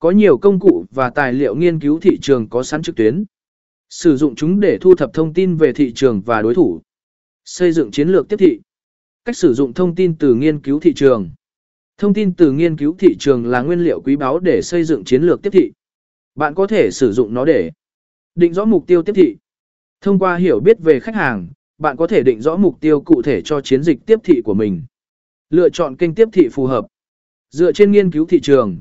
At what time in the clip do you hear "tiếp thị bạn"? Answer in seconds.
15.42-16.54